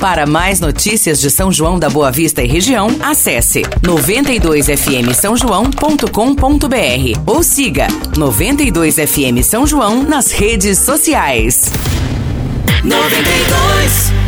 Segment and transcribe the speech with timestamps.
[0.00, 7.20] Para mais notícias de São João da Boa Vista e região, acesse 92fm São João.com.br
[7.26, 11.70] ou siga 92fm São João nas redes sociais.
[12.82, 14.19] 92